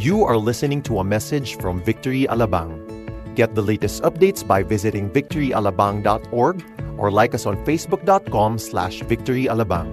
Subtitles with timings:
[0.00, 2.72] You are listening to a message from Victory Alabang.
[3.36, 6.64] Get the latest updates by visiting victoryalabang.org
[6.96, 9.92] or like us on facebook.com slash victoryalabang.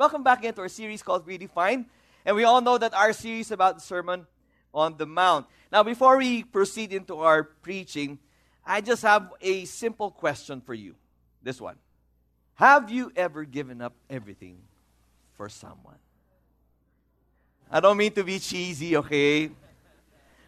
[0.00, 1.84] Welcome back into our series called Redefine.
[2.24, 4.26] And we all know that our series about the Sermon
[4.72, 5.44] on the Mount.
[5.70, 8.18] Now, before we proceed into our preaching,
[8.64, 10.94] I just have a simple question for you.
[11.42, 11.76] This one
[12.54, 14.71] Have you ever given up everything
[15.42, 15.98] for someone?
[17.68, 19.50] I don't mean to be cheesy, okay?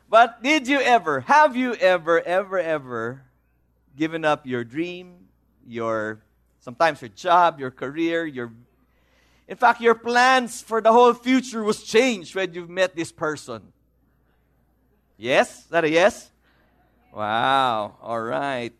[0.08, 3.22] But did you ever, have you ever, ever, ever
[3.96, 5.26] given up your dream,
[5.66, 6.20] your
[6.60, 8.52] sometimes your job, your career, your
[9.48, 13.72] in fact, your plans for the whole future was changed when you met this person.
[15.16, 15.58] Yes?
[15.58, 16.30] Is that a yes?
[17.12, 17.96] Wow.
[18.00, 18.72] All right.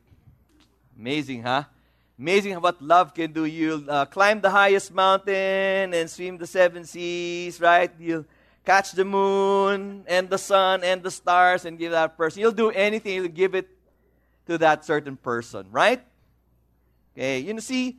[0.97, 1.65] Amazing, huh?
[2.19, 3.45] Amazing what love can do.
[3.45, 7.91] You'll uh, climb the highest mountain and swim the seven seas, right?
[7.99, 8.25] You'll
[8.65, 12.41] catch the moon and the sun and the stars and give that person.
[12.41, 13.69] You'll do anything, you'll give it
[14.47, 16.03] to that certain person, right?
[17.15, 17.99] Okay, you know, see,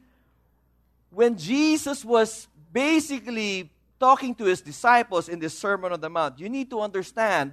[1.09, 6.49] when Jesus was basically talking to his disciples in this Sermon on the Mount, you
[6.49, 7.51] need to understand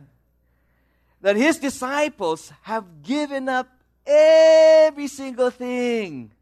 [1.20, 3.69] that his disciples have given up
[4.05, 6.33] every single thing.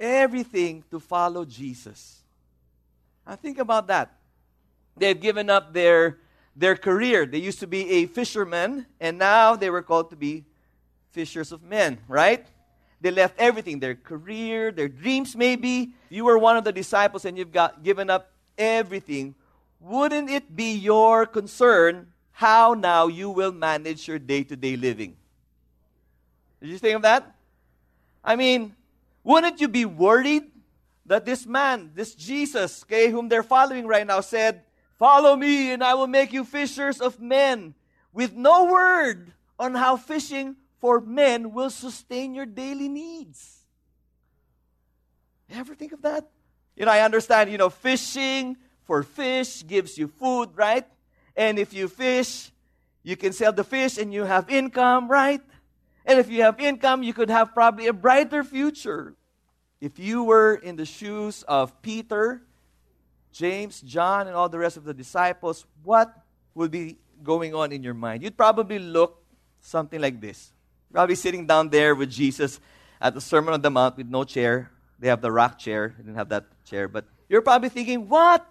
[0.00, 2.22] Everything to follow Jesus.
[3.26, 4.16] Now think about that.
[4.96, 6.18] They've given up their,
[6.56, 7.26] their career.
[7.26, 10.44] They used to be a fisherman, and now they were called to be
[11.10, 12.46] fishers of men, right?
[13.00, 15.92] They left everything their career, their dreams, maybe.
[16.08, 19.34] You were one of the disciples and you've got given up everything.
[19.80, 25.16] Wouldn't it be your concern how now you will manage your day to day living?
[26.60, 27.34] Did you think of that?
[28.22, 28.76] I mean,
[29.24, 30.44] wouldn't you be worried
[31.06, 34.62] that this man, this Jesus, okay, whom they're following right now, said,
[34.98, 37.74] Follow me and I will make you fishers of men,
[38.12, 43.64] with no word on how fishing for men will sustain your daily needs.
[45.50, 46.28] ever think of that?
[46.76, 50.86] You know, I understand, you know, fishing for fish gives you food, right?
[51.36, 52.50] And if you fish,
[53.02, 55.40] you can sell the fish and you have income, right?
[56.04, 59.14] And if you have income, you could have probably a brighter future.
[59.80, 62.42] If you were in the shoes of Peter,
[63.32, 66.12] James, John, and all the rest of the disciples, what
[66.54, 68.22] would be going on in your mind?
[68.22, 69.22] You'd probably look
[69.60, 70.52] something like this.
[70.92, 72.60] Probably sitting down there with Jesus
[73.00, 74.70] at the Sermon on the Mount with no chair.
[74.98, 75.94] They have the rock chair.
[75.96, 76.88] They didn't have that chair.
[76.88, 78.46] But you're probably thinking, what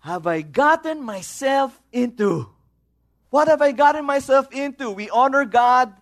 [0.00, 2.48] have I gotten myself into?
[3.30, 4.90] What have I gotten myself into?
[4.90, 5.92] We honor God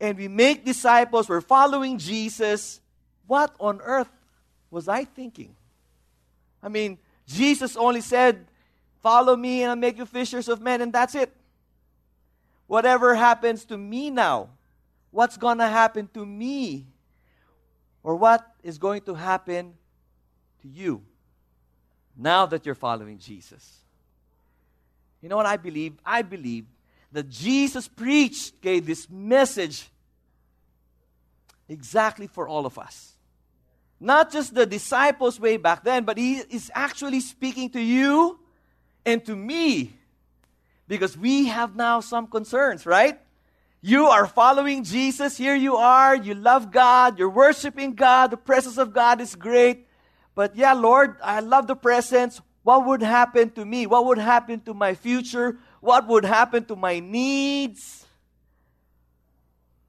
[0.00, 1.28] and we make disciples.
[1.28, 2.81] We're following Jesus.
[3.26, 4.10] What on earth
[4.70, 5.54] was I thinking?
[6.62, 8.46] I mean, Jesus only said,
[9.00, 11.34] Follow me and I'll make you fishers of men, and that's it.
[12.68, 14.50] Whatever happens to me now,
[15.10, 16.86] what's going to happen to me
[18.02, 19.74] or what is going to happen
[20.62, 21.02] to you
[22.16, 23.78] now that you're following Jesus.
[25.20, 25.94] You know what I believe?
[26.04, 26.66] I believe
[27.12, 29.88] that Jesus preached gave this message
[31.72, 33.12] exactly for all of us.
[33.98, 38.38] Not just the disciples way back then, but he is actually speaking to you
[39.06, 39.94] and to me
[40.88, 43.18] because we have now some concerns, right?
[43.80, 45.36] You are following Jesus.
[45.36, 46.14] Here you are.
[46.14, 47.18] You love God.
[47.18, 48.30] You're worshiping God.
[48.30, 49.86] The presence of God is great.
[50.34, 52.40] But yeah, Lord, I love the presence.
[52.62, 53.86] What would happen to me?
[53.86, 55.58] What would happen to my future?
[55.80, 58.06] What would happen to my needs?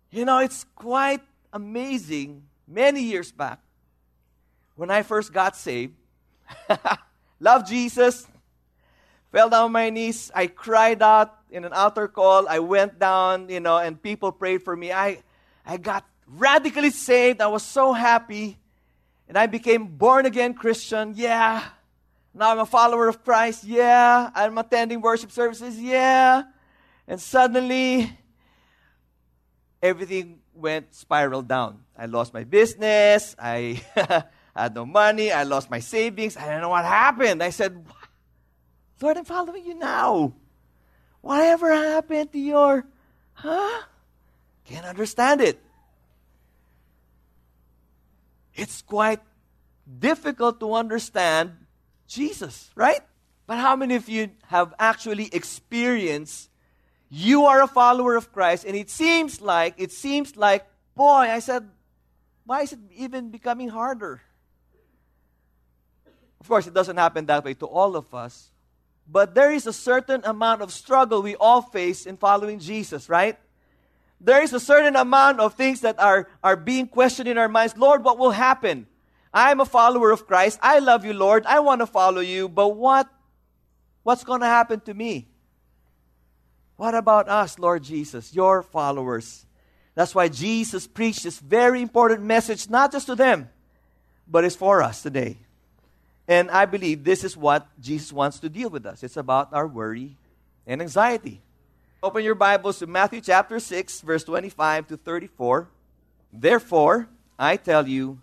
[0.09, 1.22] You know, it's quite
[1.53, 2.44] amazing.
[2.68, 3.59] Many years back,
[4.75, 5.94] when I first got saved,
[7.40, 8.28] love Jesus,
[9.31, 12.50] fell down on my knees, I cried out, in an altar call.
[12.50, 14.91] I went down, you know, and people prayed for me.
[14.91, 15.22] I,
[15.64, 17.40] I got radically saved.
[17.40, 18.58] I was so happy.
[19.30, 21.14] And I became born again Christian.
[21.16, 21.64] Yeah.
[22.34, 23.64] Now I'm a follower of Christ.
[23.64, 24.32] Yeah.
[24.34, 25.79] I'm attending worship services.
[25.79, 26.44] Yeah.
[27.08, 28.11] And suddenly,
[29.82, 31.84] everything went spiral down.
[31.97, 33.35] I lost my business.
[33.40, 33.82] I
[34.55, 35.32] had no money.
[35.32, 36.38] I lost my savings.
[36.38, 37.41] I don't know what happened.
[37.41, 37.85] I said,
[39.02, 40.34] Lord, I'm following you now.
[41.22, 42.85] Whatever happened to your,
[43.34, 43.82] huh?
[44.66, 45.61] Can't understand it.
[48.56, 49.20] It's quite
[49.99, 51.53] difficult to understand
[52.08, 53.02] Jesus, right?
[53.47, 56.49] But how many of you have actually experienced
[57.15, 60.65] you are a follower of Christ and it seems like, it seems like,
[60.95, 61.69] boy, I said,
[62.43, 64.21] why is it even becoming harder?
[66.41, 68.49] Of course, it doesn't happen that way to all of us.
[69.07, 73.37] But there is a certain amount of struggle we all face in following Jesus, right?
[74.19, 77.77] There is a certain amount of things that are, are being questioned in our minds.
[77.77, 78.87] Lord, what will happen?
[79.31, 80.57] I'm a follower of Christ.
[80.63, 81.45] I love you, Lord.
[81.45, 82.49] I want to follow you.
[82.49, 83.07] But what?
[84.01, 85.27] What's going to happen to me?
[86.75, 89.46] What about us, Lord Jesus, your followers?
[89.96, 93.49] That's why Jesus preached this very important message, not just to them,
[94.28, 95.37] but it's for us today.
[96.28, 99.03] And I believe this is what Jesus wants to deal with us.
[99.03, 100.16] It's about our worry
[100.66, 101.41] and anxiety.
[102.02, 105.67] Open your Bibles to Matthew chapter 6, verse 25 to 34.
[106.31, 108.20] Therefore, I tell you,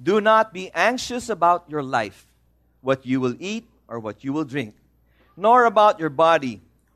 [0.00, 2.26] do not be anxious about your life,
[2.80, 4.74] what you will eat or what you will drink,
[5.36, 6.60] nor about your body,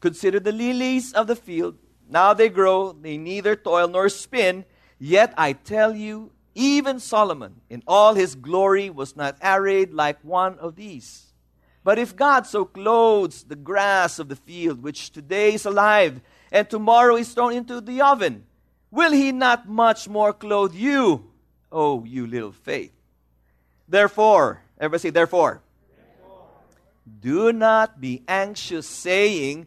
[0.00, 1.76] Consider the lilies of the field.
[2.08, 4.64] Now they grow, they neither toil nor spin.
[4.98, 10.58] Yet I tell you, even Solomon, in all his glory, was not arrayed like one
[10.58, 11.26] of these.
[11.84, 16.20] But if God so clothes the grass of the field, which today is alive
[16.52, 18.44] and tomorrow is thrown into the oven,
[18.90, 21.30] will he not much more clothe you,
[21.72, 22.92] O you little faith?
[23.88, 25.62] Therefore, everybody say, therefore.
[25.96, 26.48] therefore.
[27.20, 29.66] Do not be anxious, saying,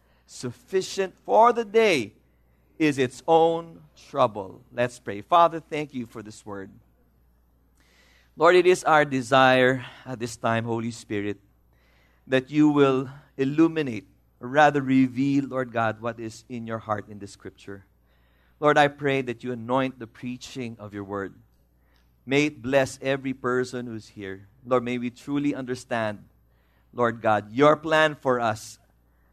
[0.31, 2.13] Sufficient for the day
[2.79, 4.61] is its own trouble.
[4.71, 5.19] Let's pray.
[5.19, 6.71] Father, thank you for this word.
[8.37, 11.37] Lord, it is our desire at this time, Holy Spirit,
[12.27, 14.07] that you will illuminate,
[14.39, 17.83] or rather reveal, Lord God, what is in your heart in the scripture.
[18.61, 21.35] Lord, I pray that you anoint the preaching of your word.
[22.25, 24.47] May it bless every person who's here.
[24.65, 26.23] Lord, may we truly understand,
[26.93, 28.79] Lord God, your plan for us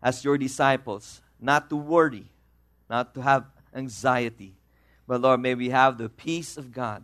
[0.03, 2.27] as your disciples, not to worry,
[2.89, 4.55] not to have anxiety,
[5.07, 7.03] but Lord, may we have the peace of God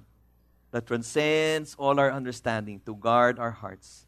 [0.71, 4.07] that transcends all our understanding to guard our hearts.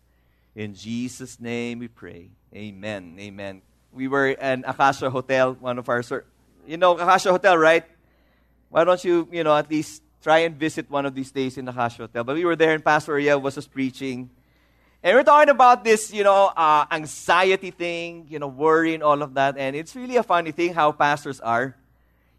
[0.55, 2.31] In Jesus' name we pray.
[2.55, 3.17] Amen.
[3.19, 3.63] Amen.
[3.93, 6.03] We were in Acacia Hotel, one of our,
[6.67, 7.85] you know, Acacia Hotel, right?
[8.69, 11.69] Why don't you, you know, at least try and visit one of these days in
[11.69, 12.25] Acacia Hotel?
[12.25, 14.29] But we were there and Pastor Ariel was just preaching.
[15.07, 19.23] And we're talking about this, you know, uh, anxiety thing, you know, worry and all
[19.23, 19.57] of that.
[19.57, 21.77] And it's really a funny thing how pastors are.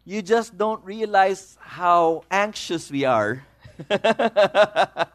[0.04, 3.42] You just don't realize how anxious we are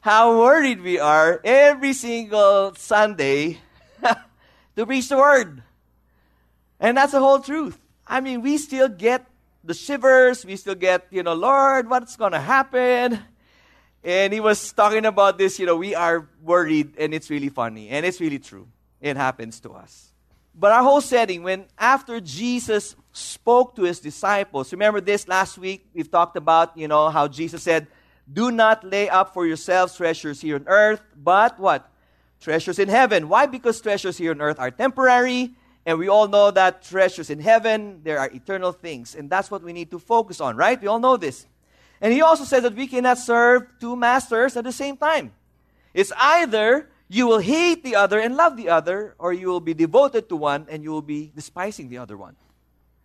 [0.00, 3.58] How worried we are every single Sunday
[4.76, 5.62] to preach the word.
[6.80, 7.78] And that's the whole truth.
[8.08, 9.24] I mean, we still get
[9.62, 13.20] the shivers, we still get, you know, Lord, what's going to happen?
[14.04, 17.88] And he was talking about this, you know, we are worried, and it's really funny,
[17.88, 18.68] and it's really true.
[19.00, 20.12] It happens to us.
[20.54, 25.86] But our whole setting, when after Jesus spoke to his disciples, remember this last week,
[25.94, 27.86] we've talked about, you know, how Jesus said,
[28.30, 31.90] do not lay up for yourselves treasures here on earth, but what?
[32.40, 33.28] Treasures in heaven.
[33.28, 33.46] Why?
[33.46, 35.52] Because treasures here on earth are temporary,
[35.86, 39.14] and we all know that treasures in heaven, there are eternal things.
[39.14, 40.80] And that's what we need to focus on, right?
[40.80, 41.46] We all know this.
[42.00, 45.32] And he also says that we cannot serve two masters at the same time.
[45.92, 49.74] It's either you will hate the other and love the other, or you will be
[49.74, 52.36] devoted to one and you will be despising the other one.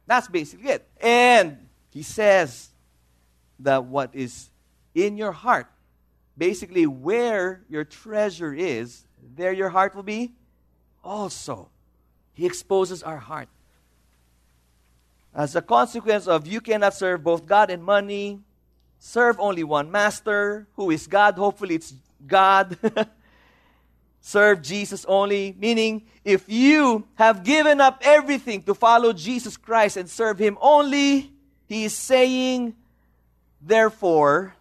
[0.05, 0.87] That's basically it.
[0.99, 1.57] And
[1.91, 2.69] he says
[3.59, 4.49] that what is
[4.93, 5.67] in your heart.
[6.37, 10.33] Basically, where your treasure is, there your heart will be
[11.03, 11.69] also.
[12.33, 13.49] He exposes our heart.
[15.33, 18.39] As a consequence of you cannot serve both God and money,
[19.05, 21.35] serve only one master, who is God.
[21.35, 21.93] Hopefully, it's
[22.25, 22.77] God.
[24.21, 30.09] serve Jesus only, meaning if you have given up everything to follow Jesus Christ and
[30.09, 31.33] serve Him only,
[31.67, 32.75] He is saying,
[33.61, 34.55] therefore,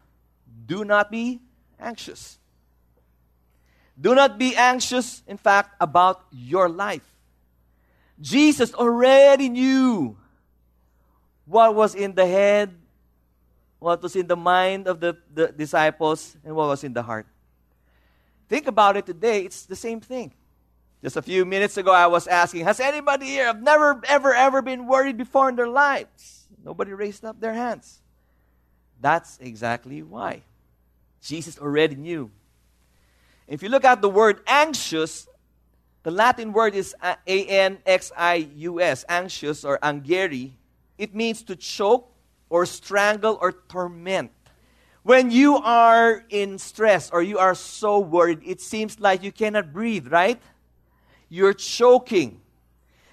[0.67, 1.39] do not be
[1.79, 2.39] anxious.
[4.01, 7.07] Do not be anxious, in fact, about your life.
[8.21, 10.17] Jesus already knew
[11.45, 12.75] what was in the head,
[13.83, 17.27] what was in the mind of the, the disciples, and what was in the heart.
[18.49, 20.33] Think about it today, it's the same thing.
[21.03, 24.63] Just a few minutes ago, I was asking, Has anybody here have never, ever, ever
[24.63, 26.47] been worried before in their lives?
[26.65, 28.01] Nobody raised up their hands.
[29.01, 30.43] That's exactly why.
[31.21, 32.31] Jesus already knew.
[33.49, 35.27] If you look at the word anxious,
[36.05, 40.53] the Latin word is A N X I U S, anxious or angere.
[40.99, 42.12] It means to choke
[42.53, 44.31] or strangle or torment.
[45.03, 49.73] When you are in stress or you are so worried, it seems like you cannot
[49.73, 50.39] breathe, right?
[51.31, 52.43] You're choking.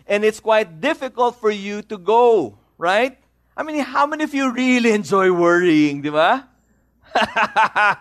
[0.06, 3.18] And it's quite difficult for you to go, right?
[3.56, 6.46] I mean, how many of you really enjoy worrying, di ba?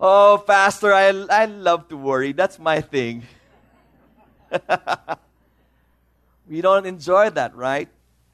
[0.00, 2.32] oh, Pastor, I, I love to worry.
[2.32, 3.22] That's my thing.
[6.50, 7.88] we don't enjoy that, right?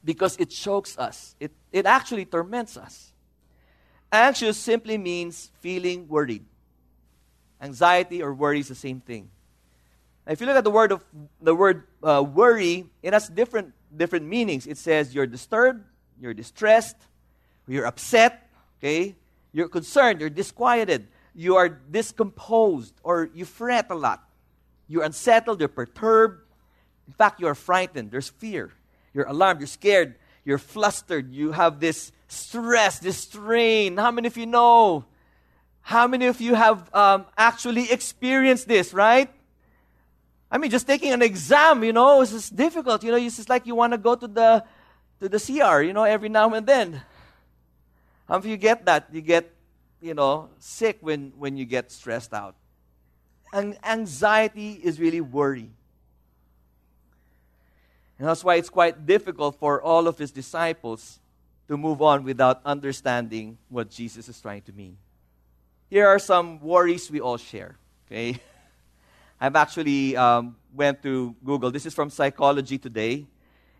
[0.09, 3.13] Because it chokes us, it, it actually torments us.
[4.11, 6.43] Anxious simply means feeling worried.
[7.61, 9.29] Anxiety or worry is the same thing.
[10.25, 11.05] If you look at the word of
[11.39, 14.65] the word uh, worry, it has different different meanings.
[14.65, 15.85] It says you're disturbed,
[16.19, 16.97] you're distressed,
[17.67, 18.49] you're upset,
[18.79, 19.15] okay?
[19.51, 24.27] You're concerned, you're disquieted, you are discomposed, or you fret a lot.
[24.87, 26.41] You're unsettled, you're perturbed.
[27.05, 28.09] In fact, you are frightened.
[28.09, 28.73] There's fear.
[29.13, 33.97] You're alarmed, you're scared, you're flustered, you have this stress, this strain.
[33.97, 35.05] How many of you know?
[35.81, 39.29] How many of you have um, actually experienced this, right?
[40.51, 43.03] I mean, just taking an exam, you know, it's just difficult.
[43.03, 44.63] You know, it's just like you want to go to the
[45.19, 47.01] to the CR, you know, every now and then.
[48.27, 49.07] How many of you get that?
[49.11, 49.51] You get,
[50.01, 52.55] you know, sick when, when you get stressed out.
[53.51, 55.71] And anxiety is really worry.
[58.19, 61.19] And that's why it's quite difficult for all of his disciples
[61.69, 64.97] to move on without understanding what Jesus is trying to mean.
[65.89, 67.77] Here are some worries we all share.
[68.05, 68.39] Okay,
[69.41, 71.71] I've actually um, went to Google.
[71.71, 73.25] This is from Psychology Today,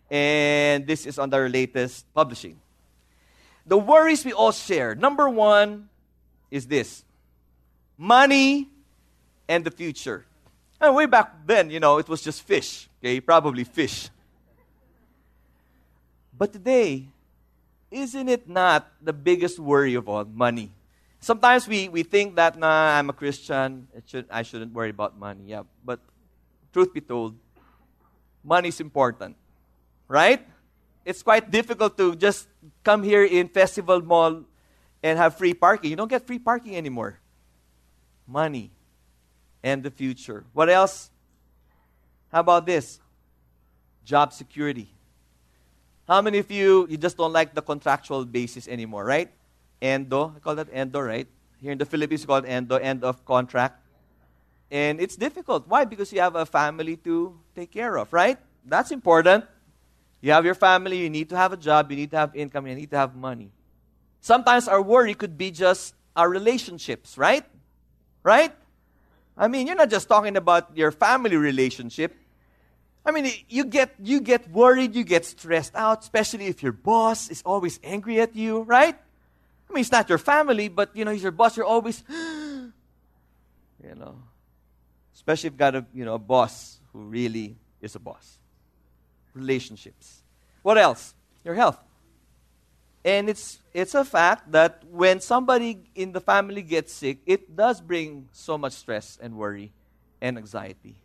[0.10, 2.58] and this is on their latest publishing.
[3.66, 4.96] The worries we all share.
[4.96, 5.90] Number one
[6.50, 7.04] is this:
[7.98, 8.70] money
[9.50, 10.26] and the future.
[10.80, 12.88] And way back then, you know, it was just fish.
[13.04, 14.10] Okay, probably fish.
[16.40, 17.04] But today,
[17.92, 20.24] isn't it not the biggest worry of all?
[20.24, 20.72] Money.
[21.20, 25.44] Sometimes we, we think that, nah, I'm a Christian, should, I shouldn't worry about money.
[25.48, 26.00] Yeah, but
[26.72, 27.36] truth be told,
[28.42, 29.36] money is important.
[30.08, 30.48] Right?
[31.04, 32.48] It's quite difficult to just
[32.86, 34.46] come here in Festival Mall
[35.04, 35.90] and have free parking.
[35.90, 37.20] You don't get free parking anymore.
[38.26, 38.72] Money
[39.62, 40.46] and the future.
[40.54, 41.12] What else?
[42.32, 43.02] How about this?
[44.06, 44.88] Job security.
[46.10, 49.30] How many of you, you just don't like the contractual basis anymore, right?
[49.80, 51.28] Endo, I call that endo, right?
[51.62, 53.80] Here in the Philippines, called endo, end of contract.
[54.72, 55.68] And it's difficult.
[55.68, 55.86] Why?
[55.86, 58.40] Because you have a family to take care of, right?
[58.66, 59.46] That's important.
[60.20, 62.66] You have your family, you need to have a job, you need to have income,
[62.66, 63.52] you need to have money.
[64.20, 67.46] Sometimes our worry could be just our relationships, right?
[68.24, 68.52] Right?
[69.38, 72.16] I mean, you're not just talking about your family relationship.
[73.06, 77.30] I mean, you get, you get worried, you get stressed out, especially if your boss
[77.30, 78.96] is always angry at you, right?
[79.70, 82.72] I mean, it's not your family, but, you know, he's your boss, you're always, you
[83.96, 84.16] know,
[85.16, 88.38] especially if you've got a, you know, a boss who really is a boss.
[89.34, 90.22] Relationships.
[90.62, 91.14] What else?
[91.46, 91.78] Your health.
[93.06, 97.80] And it's, it's a fact that when somebody in the family gets sick, it does
[97.80, 99.72] bring so much stress and worry
[100.20, 100.96] and anxiety.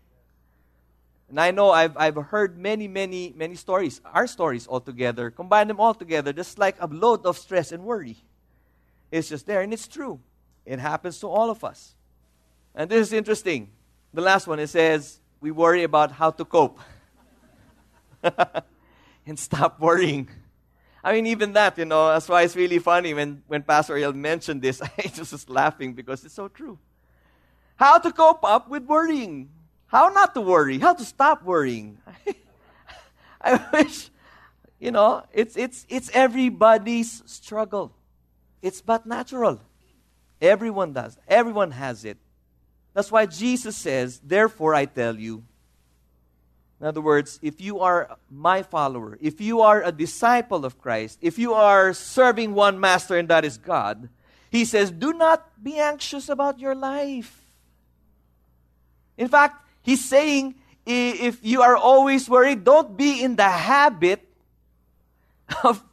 [1.29, 5.69] And I know I've, I've heard many, many, many stories, our stories all together, combine
[5.69, 8.17] them all together, just like a load of stress and worry.
[9.11, 10.21] It's just there, and it's true.
[10.67, 11.95] It happens to all of us.
[12.75, 13.71] And this is interesting.
[14.13, 16.79] The last one, it says, we worry about how to cope.
[19.27, 20.29] and stop worrying.
[21.03, 24.13] I mean, even that, you know, that's why it's really funny when, when Pastor Ariel
[24.15, 24.81] mentioned this.
[24.99, 26.79] I was just laughing because it's so true.
[27.77, 29.51] How to cope up with worrying.
[29.95, 30.81] How not to worry.
[30.81, 31.99] How to stop worrying.
[33.41, 34.11] I wish,
[34.81, 37.95] you know, it's, it's, it's everybody's struggle.
[38.61, 39.61] It's but natural.
[40.43, 41.17] Everyone does.
[41.29, 42.19] Everyone has it.
[42.93, 45.45] That's why Jesus says, Therefore I tell you.
[46.81, 51.21] In other words, if you are my follower, if you are a disciple of Christ,
[51.23, 54.09] if you are serving one master and that is God,
[54.51, 57.43] he says, Do not be anxious about your life.
[59.17, 64.27] In fact, He's saying if you are always worried, don't be in the habit
[65.63, 65.85] of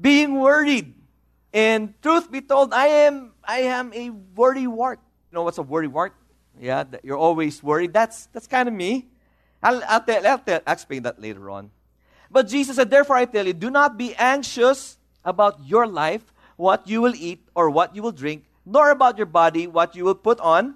[0.00, 0.94] being worried.
[1.52, 4.98] And truth be told, I am I am a worry wart.
[5.30, 6.14] You know what's a worry wart?
[6.58, 7.92] Yeah, that you're always worried.
[7.92, 9.06] That's that's kind of me.
[9.62, 11.70] I'll, I'll, tell, I'll, tell, I'll explain that later on.
[12.30, 16.88] But Jesus said, Therefore I tell you, do not be anxious about your life, what
[16.88, 20.16] you will eat or what you will drink, nor about your body, what you will
[20.16, 20.74] put on.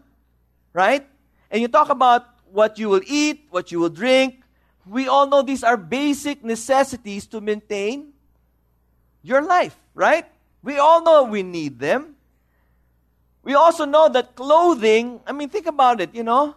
[0.73, 1.07] Right?
[1.51, 4.43] And you talk about what you will eat, what you will drink.
[4.87, 8.13] We all know these are basic necessities to maintain
[9.23, 10.27] your life, right?
[10.63, 12.17] We all know we need them.
[13.43, 16.55] We also know that clothing, I mean, think about it, you know.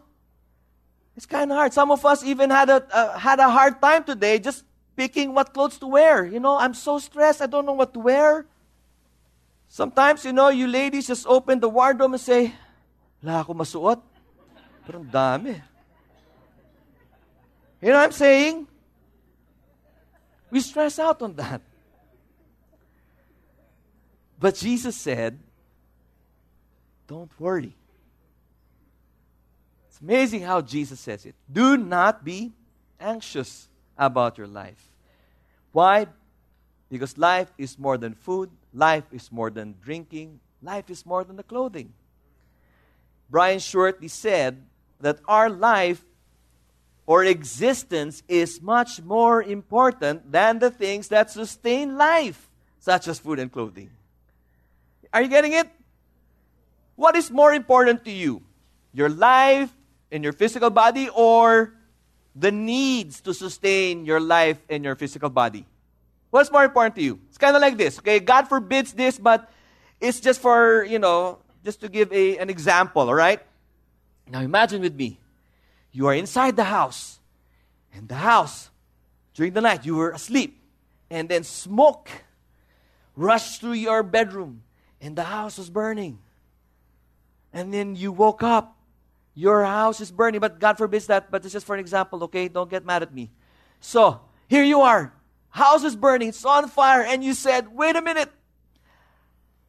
[1.15, 1.74] It's kind of hard.
[1.74, 4.63] Some of us even had a, uh, had a hard time today just
[4.95, 6.25] picking what clothes to wear.
[6.25, 8.45] You know, I'm so stressed, I don't know what to wear.
[9.67, 12.53] Sometimes, you know, you ladies just open the wardrobe and say,
[13.24, 14.00] wala ako masuot.
[14.83, 15.62] Pero dami.
[17.81, 18.67] You know what I'm saying?
[20.51, 21.61] We stress out on that.
[24.39, 25.39] But Jesus said,
[27.07, 27.75] don't worry.
[29.88, 31.35] It's amazing how Jesus says it.
[31.51, 32.51] Do not be
[33.00, 34.89] anxious about your life.
[35.71, 36.07] Why?
[36.89, 41.35] Because life is more than food, life is more than drinking, life is more than
[41.35, 41.93] the clothing.
[43.29, 44.61] Brian Shorty said
[45.00, 46.03] that our life
[47.12, 52.48] or existence is much more important than the things that sustain life,
[52.80, 53.89] such as food and clothing.
[55.12, 55.68] Are you getting it?
[56.96, 58.41] What is more important to you?
[58.94, 59.70] Your life
[60.10, 61.74] and your physical body or
[62.34, 65.65] the needs to sustain your life and your physical body?
[66.30, 67.20] What's more important to you?
[67.27, 68.22] It's kind of like this, okay?
[68.22, 69.51] God forbids this, but
[70.00, 73.41] it's just for, you know, just to give a, an example, all right?
[74.32, 75.20] Now imagine with me,
[75.91, 77.19] you are inside the house,
[77.93, 78.69] and the house,
[79.33, 80.62] during the night, you were asleep,
[81.10, 82.10] and then smoke
[83.15, 84.63] rushed through your bedroom,
[85.01, 86.19] and the house was burning
[87.54, 88.77] and then you woke up,
[89.36, 90.39] your house is burning.
[90.39, 91.32] But God forbids that.
[91.32, 92.47] But it's just for an example, okay?
[92.47, 93.32] Don't get mad at me.
[93.80, 95.13] So here you are,
[95.49, 98.30] house is burning, it's on fire, and you said, wait a minute.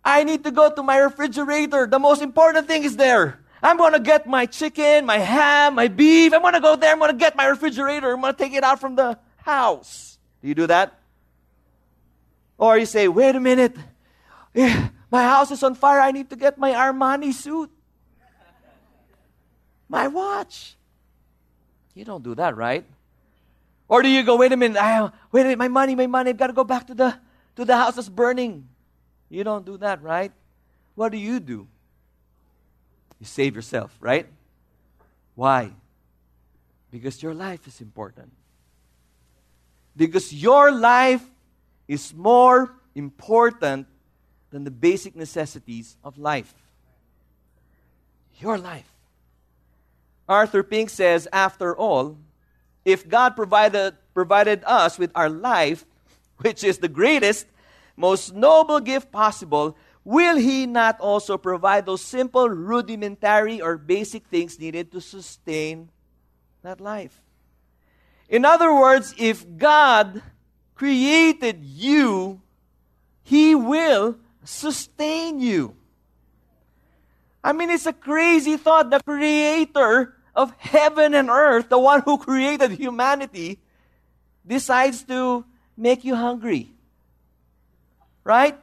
[0.05, 1.87] I need to go to my refrigerator.
[1.87, 3.39] The most important thing is there.
[3.63, 6.33] I'm going to get my chicken, my ham, my beef.
[6.33, 6.93] I'm going to go there.
[6.93, 8.13] I'm going to get my refrigerator.
[8.13, 10.19] I'm going to take it out from the house.
[10.41, 10.99] Do you do that?
[12.59, 13.77] Or you say, wait a minute.
[14.55, 16.01] My house is on fire.
[16.01, 17.71] I need to get my Armani suit.
[19.89, 20.77] My watch.
[21.95, 22.85] You don't do that, right?
[23.89, 26.31] Or do you go, wait a minute, I, wait a minute, my money, my money,
[26.31, 27.19] I've got to go back to the,
[27.57, 28.67] to the house that's burning.
[29.29, 30.33] You don't do that, right?
[30.95, 31.69] What do you do?
[33.23, 34.27] You save yourself, right?
[35.37, 35.71] Why?
[36.91, 38.33] Because your life is important.
[39.97, 41.23] Because your life
[41.87, 43.87] is more important
[44.51, 46.53] than the basic necessities of life.
[48.41, 48.91] Your life.
[50.29, 52.19] Arthur Pink says, after all,
[52.85, 55.85] if God provided, provided us with our life,
[56.39, 57.47] which is the greatest,
[57.97, 64.59] most noble gift possible, will He not also provide those simple, rudimentary, or basic things
[64.59, 65.91] needed to sustain
[66.63, 67.21] that life?
[68.29, 70.23] In other words, if God
[70.75, 72.41] created you,
[73.23, 75.77] He will sustain you.
[77.45, 78.91] I mean, it's a crazy thought.
[78.91, 83.59] The creator of heaven and earth, the one who created humanity,
[84.47, 85.45] decides to
[85.77, 86.73] make you hungry.
[88.25, 88.59] Right?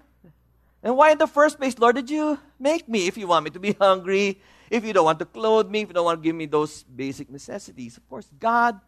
[0.82, 3.52] And why in the first place, Lord, did you make me if you want me
[3.52, 4.40] to be hungry,
[4.70, 6.84] if you don't want to clothe me, if you don't want to give me those
[6.84, 7.98] basic necessities?
[7.98, 8.80] Of course, God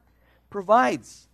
[0.50, 1.28] provides.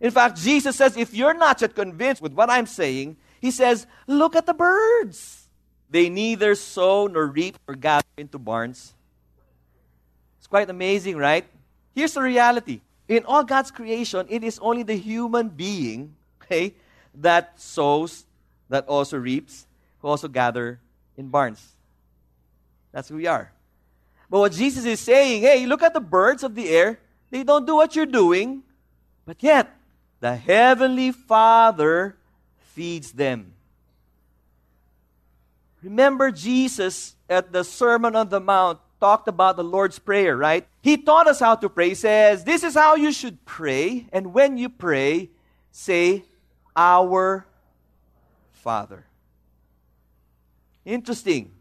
[0.00, 3.86] In fact, Jesus says, if you're not yet convinced with what I'm saying, he says,
[4.06, 5.48] Look at the birds.
[5.90, 8.94] They neither sow nor reap nor gather into barns.
[10.38, 11.44] It's quite amazing, right?
[11.94, 12.80] Here's the reality.
[13.08, 16.74] In all God's creation, it is only the human being, okay,
[17.14, 18.26] that sows,
[18.68, 19.66] that also reaps,
[20.00, 20.80] who also gather
[21.16, 21.76] in barns.
[22.92, 23.52] That's who we are.
[24.30, 27.00] But what Jesus is saying, hey, look at the birds of the air.
[27.30, 28.62] They don't do what you're doing,
[29.26, 29.74] but yet
[30.20, 32.16] the Heavenly Father
[32.74, 33.52] feeds them.
[35.82, 40.66] Remember, Jesus at the Sermon on the Mount talked about the Lord's Prayer, right?
[40.82, 41.90] He taught us how to pray.
[41.90, 44.06] He says, This is how you should pray.
[44.12, 45.30] And when you pray,
[45.70, 46.24] say,
[46.74, 47.46] Our
[48.58, 49.06] Father.
[50.84, 51.52] Interesting.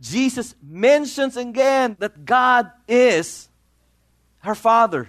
[0.00, 3.48] Jesus mentions again that God is
[4.40, 5.08] her Father.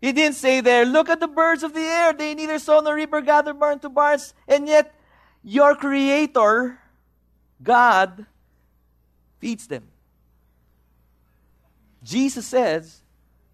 [0.00, 2.12] He didn't say there, look at the birds of the air.
[2.12, 4.34] They neither sow nor reap or gather barn to barns.
[4.48, 4.92] And yet,
[5.44, 6.78] your creator,
[7.62, 8.26] God,
[9.38, 9.84] feeds them.
[12.02, 13.02] Jesus says,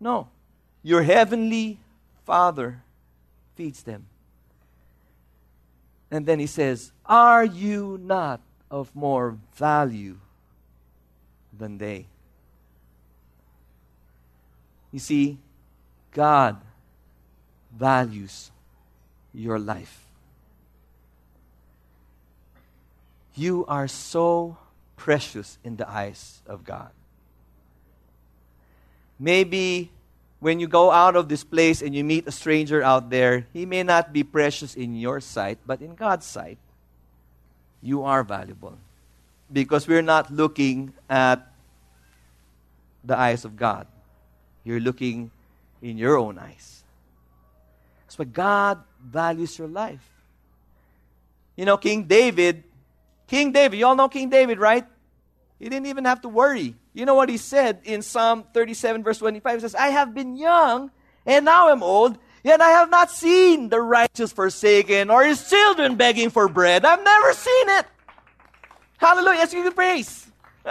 [0.01, 0.29] no,
[0.83, 1.79] your heavenly
[2.25, 2.83] Father
[3.57, 4.07] feeds them.
[6.11, 8.41] And then he says, Are you not
[8.71, 10.19] of more value
[11.57, 12.07] than they?
[14.91, 15.39] You see,
[16.13, 16.57] God
[17.77, 18.51] values
[19.35, 20.07] your life.
[23.35, 24.57] You are so
[24.97, 26.91] precious in the eyes of God.
[29.19, 29.91] Maybe
[30.41, 33.67] when you go out of this place and you meet a stranger out there, he
[33.67, 36.59] may not be precious in your sight, but in God's sight,
[37.83, 38.79] you are valuable.
[39.53, 41.51] Because we're not looking at
[43.03, 43.87] the eyes of God,
[44.65, 45.31] you're looking
[45.81, 46.83] in your own eyes.
[48.05, 50.07] That's why God values your life.
[51.57, 52.65] You know, King David
[53.29, 54.87] King David, you all know King David, right?
[55.59, 56.77] He didn't even have to worry.
[56.95, 59.55] You know what he said in Psalm 37, verse 25?
[59.55, 60.91] He says, I have been young,
[61.27, 65.97] and now I'm old, yet I have not seen the righteous forsaken or his children
[65.97, 66.85] begging for bread.
[66.85, 67.87] I've never seen it.
[68.99, 69.39] Hallelujah.
[69.39, 70.31] Let's give you praise.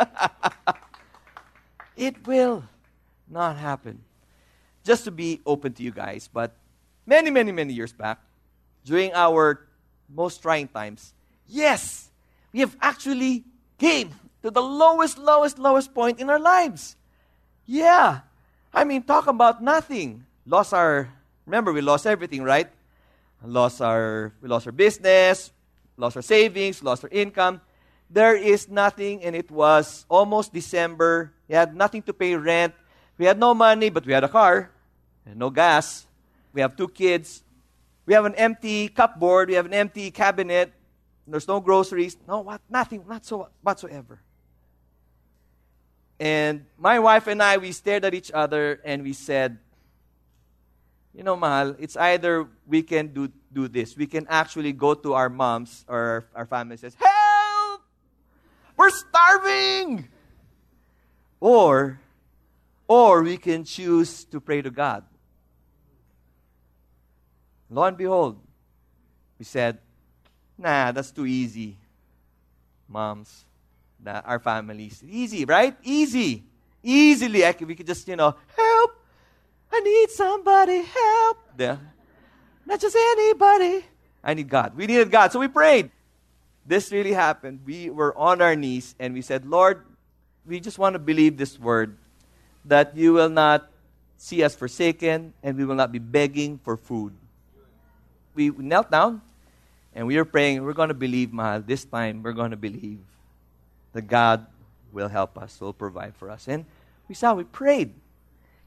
[1.97, 2.63] it will
[3.29, 4.03] not happen.
[4.83, 6.55] Just to be open to you guys, but
[7.05, 8.19] many, many, many years back,
[8.85, 9.67] during our
[10.07, 11.13] most trying times,
[11.45, 12.09] yes,
[12.53, 13.43] we have actually
[13.77, 14.11] came
[14.47, 16.95] to the lowest, lowest, lowest point in our lives.
[17.65, 18.21] Yeah.
[18.73, 20.23] I mean, talk about nothing.
[20.45, 21.11] Lost our,
[21.45, 22.69] remember, we lost everything, right?
[23.43, 25.51] Lost our, we lost our business,
[25.97, 27.59] lost our savings, lost our income.
[28.09, 31.33] There is nothing, and it was almost December.
[31.49, 32.73] We had nothing to pay rent.
[33.17, 34.71] We had no money, but we had a car
[35.25, 36.07] and no gas.
[36.53, 37.43] We have two kids.
[38.05, 39.49] We have an empty cupboard.
[39.49, 40.71] We have an empty cabinet.
[41.27, 42.15] There's no groceries.
[42.25, 42.61] No, what?
[42.69, 44.21] Nothing, not so whatsoever.
[46.19, 49.59] And my wife and I, we stared at each other and we said,
[51.13, 53.97] you know, Mahal, it's either we can do, do this.
[53.97, 57.81] We can actually go to our moms or our, family says, Help!
[58.75, 60.07] We're starving!
[61.39, 61.99] Or,
[62.87, 65.03] or we can choose to pray to God.
[67.69, 68.39] Lo and behold,
[69.39, 69.79] we said,
[70.55, 71.77] Nah, that's too easy.
[72.87, 73.45] Moms,
[74.03, 75.03] that our families.
[75.07, 75.75] Easy, right?
[75.83, 76.43] Easy.
[76.83, 78.91] Easily, I could, we could just, you know, help.
[79.71, 81.37] I need somebody, help.
[81.57, 81.77] Yeah.
[82.65, 83.85] Not just anybody.
[84.23, 84.75] I need God.
[84.75, 85.31] We needed God.
[85.31, 85.91] So we prayed.
[86.65, 87.61] This really happened.
[87.65, 89.85] We were on our knees and we said, Lord,
[90.45, 91.97] we just want to believe this word
[92.65, 93.69] that you will not
[94.17, 97.13] see us forsaken and we will not be begging for food.
[98.35, 99.21] We knelt down
[99.95, 102.99] and we were praying, we're going to believe, Mahal, this time we're going to believe
[103.97, 104.45] that God
[104.93, 106.47] will help us, will provide for us.
[106.47, 106.65] And
[107.09, 107.95] we saw, we prayed.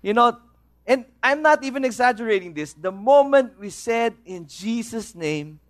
[0.02, 0.38] You know,
[0.84, 2.72] and I'm not even exaggerating this.
[2.72, 5.60] The moment we said in Jesus' name,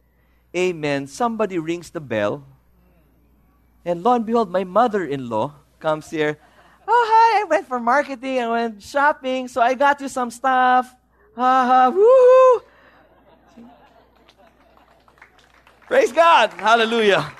[0.56, 2.42] Amen, somebody rings the bell.
[3.84, 6.38] And lo and behold, my mother in law comes here.
[6.88, 10.92] Oh, hi, I went for marketing, I went shopping, so I got you some stuff.
[11.36, 12.62] Ha ha, woo!
[15.86, 16.50] Praise God.
[16.54, 17.30] Hallelujah.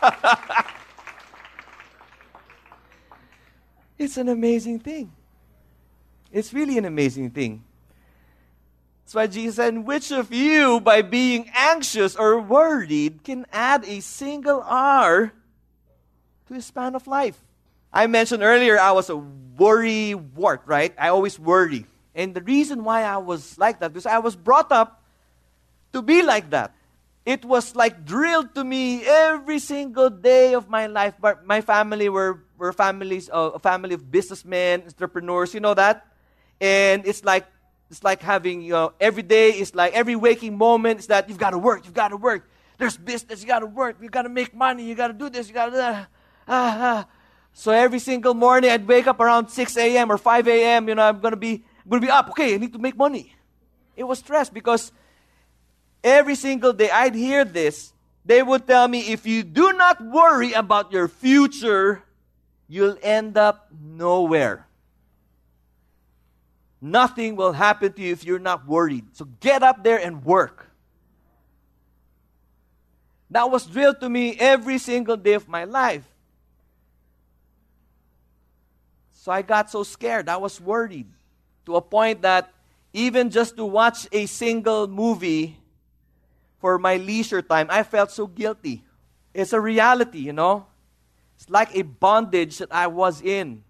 [4.02, 5.12] it's an amazing thing.
[6.30, 7.64] It's really an amazing thing.
[9.04, 14.00] That's why Jesus said, Which of you, by being anxious or worried, can add a
[14.00, 15.32] single hour
[16.48, 17.38] to his span of life?
[17.92, 20.94] I mentioned earlier I was a worry wart, right?
[20.98, 21.86] I always worry.
[22.14, 25.02] And the reason why I was like that is I was brought up
[25.92, 26.74] to be like that
[27.24, 31.14] it was like drilled to me every single day of my life.
[31.20, 36.06] But my family were, were families, uh, a family of businessmen, entrepreneurs, you know that?
[36.60, 37.44] And it's like,
[37.90, 41.38] it's like having, you know, every day is like, every waking moment is that you've
[41.38, 42.48] got to work, you've got to work.
[42.78, 45.28] There's business, you got to work, you got to make money, you got to do
[45.28, 46.08] this, you got to that.
[46.48, 47.06] Ah, ah.
[47.52, 50.10] So every single morning I'd wake up around 6 a.m.
[50.10, 52.30] or 5 a.m., you know, I'm to be, I'm to be up.
[52.30, 53.34] Okay, I need to make money.
[53.96, 54.92] It was stress because
[56.02, 57.92] every single day I'd hear this.
[58.24, 62.04] They would tell me, if you do not worry about your future,
[62.72, 64.66] you'll end up nowhere.
[66.80, 69.04] Nothing will happen to you if you're not worried.
[69.12, 70.70] So get up there and work.
[73.28, 76.08] That was drilled to me every single day of my life.
[79.12, 80.30] So I got so scared.
[80.30, 81.12] I was worried
[81.66, 82.54] to a point that
[82.94, 85.58] even just to watch a single movie
[86.58, 88.82] for my leisure time, I felt so guilty.
[89.34, 90.71] It's a reality, you know?
[91.42, 93.64] It's like a bondage that I was in.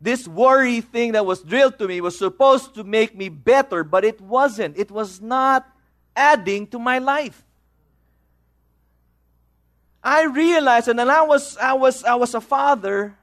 [0.00, 4.04] This worry thing that was drilled to me was supposed to make me better, but
[4.04, 4.76] it wasn't.
[4.76, 5.64] It was not
[6.16, 7.44] adding to my life.
[10.02, 13.16] I realized, and then I was, I was, I was a father.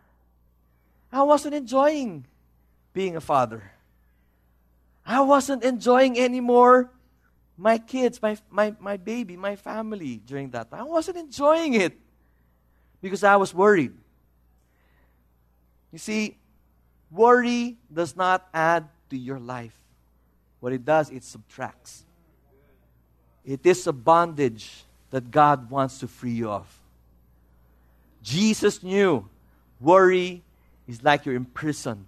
[1.11, 2.27] I wasn't enjoying
[2.93, 3.73] being a father.
[5.05, 6.91] I wasn't enjoying anymore
[7.57, 10.69] my kids, my, my, my baby, my family during that.
[10.71, 11.99] I wasn't enjoying it
[13.01, 13.93] because I was worried.
[15.91, 16.37] You see,
[17.11, 19.75] worry does not add to your life.
[20.59, 22.03] What it does, it subtracts.
[23.45, 26.67] It is a bondage that God wants to free you of.
[28.21, 29.27] Jesus knew
[29.79, 30.43] worry
[30.87, 32.05] is like you're in prison.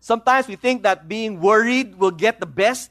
[0.00, 2.90] Sometimes we think that being worried will get the best.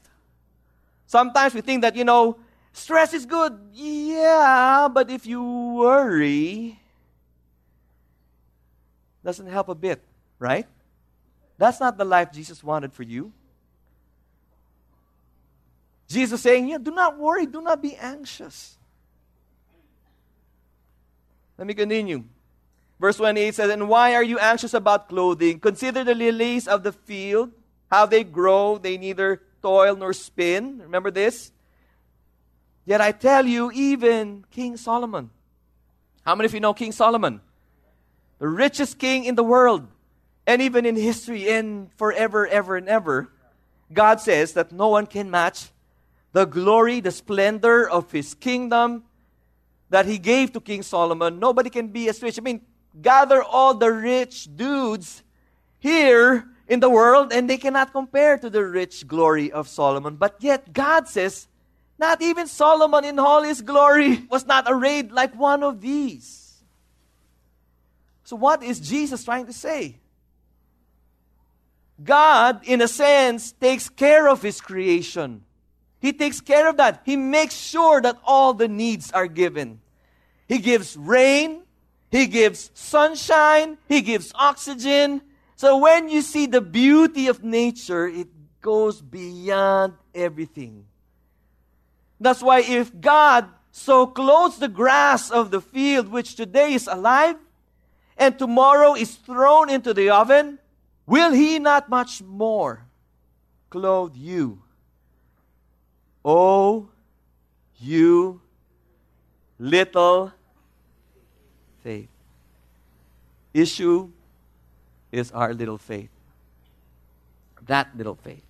[1.06, 2.38] Sometimes we think that, you know,
[2.74, 3.58] stress is good.
[3.72, 6.78] Yeah, but if you worry,
[9.24, 10.02] doesn't help a bit,
[10.38, 10.66] right?
[11.56, 13.32] That's not the life Jesus wanted for you.
[16.08, 18.76] Jesus saying, yeah, do not worry, do not be anxious.
[21.56, 22.24] Let me continue.
[23.00, 25.60] Verse 28 says, And why are you anxious about clothing?
[25.60, 27.50] Consider the lilies of the field,
[27.90, 30.80] how they grow, they neither toil nor spin.
[30.80, 31.52] Remember this?
[32.86, 35.30] Yet I tell you, even King Solomon.
[36.24, 37.40] How many of you know King Solomon?
[38.38, 39.86] The richest king in the world,
[40.46, 43.30] and even in history, and forever, ever, and ever.
[43.92, 45.70] God says that no one can match
[46.32, 49.04] the glory, the splendor of his kingdom
[49.90, 51.38] that he gave to King Solomon.
[51.38, 52.38] Nobody can be as rich.
[52.38, 52.60] I mean,
[53.00, 55.22] gather all the rich dudes
[55.78, 60.16] here in the world, and they cannot compare to the rich glory of Solomon.
[60.16, 61.46] But yet, God says,
[61.98, 66.62] not even Solomon in all his glory was not arrayed like one of these.
[68.24, 69.96] So, what is Jesus trying to say?
[72.02, 75.44] God, in a sense, takes care of his creation.
[76.00, 77.02] He takes care of that.
[77.04, 79.80] He makes sure that all the needs are given.
[80.48, 81.62] He gives rain,
[82.10, 85.22] He gives sunshine, He gives oxygen,
[85.56, 88.28] so when you see the beauty of nature, it
[88.60, 90.84] goes beyond everything.
[92.24, 97.36] That's why if God so clothes the grass of the field, which today is alive,
[98.16, 100.58] and tomorrow is thrown into the oven,
[101.06, 102.86] will He not much more
[103.68, 104.62] clothe you?
[106.24, 106.88] Oh,
[107.78, 108.40] you
[109.58, 110.32] little
[111.82, 112.08] faith.
[113.52, 114.10] Issue
[115.12, 116.08] is our little faith.
[117.66, 118.44] That little faith.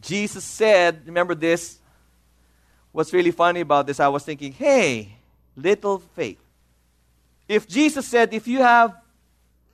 [0.00, 1.80] Jesus said, remember this?
[2.94, 5.16] What's really funny about this, I was thinking, hey,
[5.56, 6.38] little faith.
[7.48, 8.94] If Jesus said, if you have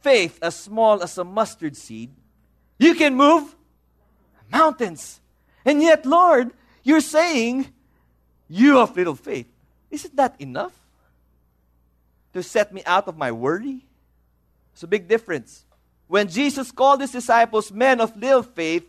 [0.00, 2.08] faith as small as a mustard seed,
[2.78, 3.54] you can move
[4.50, 5.20] mountains.
[5.66, 6.52] And yet, Lord,
[6.82, 7.68] you're saying
[8.48, 9.48] you have little faith.
[9.90, 10.72] Isn't that enough
[12.32, 13.84] to set me out of my worry?
[14.72, 15.66] It's a big difference.
[16.08, 18.88] When Jesus called his disciples men of little faith,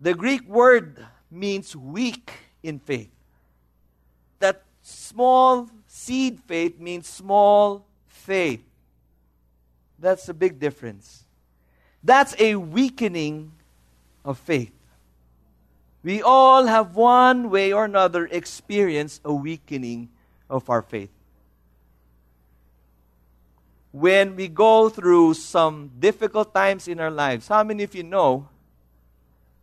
[0.00, 2.32] the Greek word means weak
[2.66, 3.10] in faith.
[4.38, 8.62] That small seed faith means small faith.
[9.98, 11.24] That's a big difference.
[12.02, 13.52] That's a weakening
[14.24, 14.72] of faith.
[16.02, 20.08] We all have one way or another experienced a weakening
[20.48, 21.10] of our faith
[23.96, 28.46] when we go through some difficult times in our lives, how many of you know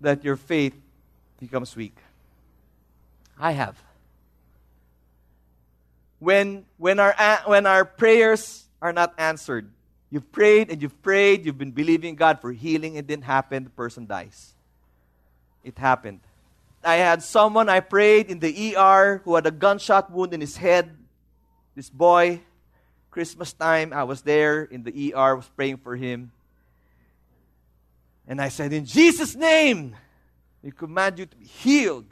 [0.01, 0.73] that your faith
[1.39, 1.95] becomes weak?
[3.39, 3.81] I have.
[6.19, 7.13] When, when, our,
[7.45, 9.69] when our prayers are not answered,
[10.09, 13.69] you've prayed and you've prayed, you've been believing God for healing, it didn't happen, the
[13.69, 14.53] person dies.
[15.63, 16.21] It happened.
[16.83, 20.57] I had someone I prayed in the ER who had a gunshot wound in his
[20.57, 20.95] head.
[21.75, 22.41] This boy,
[23.09, 26.31] Christmas time, I was there in the ER, was praying for him.
[28.27, 29.95] And I said, In Jesus' name,
[30.61, 32.05] we command you to be healed.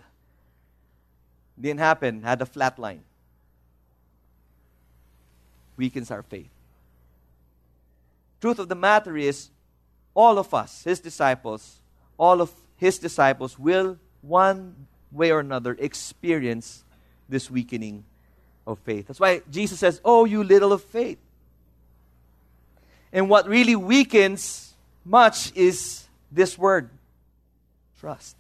[1.62, 3.04] Didn't happen, had a flat line.
[5.78, 6.50] Weakens our faith.
[8.42, 9.50] Truth of the matter is,
[10.14, 11.80] all of us, his disciples,
[12.18, 16.84] all of his disciples will one way or another experience
[17.30, 18.04] this weakening
[18.66, 19.08] of faith.
[19.08, 21.20] That's why Jesus says, Oh, you little of faith.
[23.14, 24.74] And what really weakens
[25.06, 26.90] much is this word
[28.00, 28.36] trust.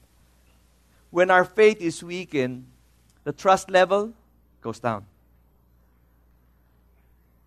[1.09, 2.65] When our faith is weakened,
[3.23, 4.13] the trust level
[4.61, 5.05] goes down.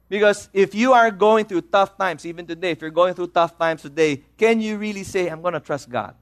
[0.09, 3.59] Because if you are going through tough times, even today, if you're going through tough
[3.59, 6.15] times today, can you really say, I'm going to trust God?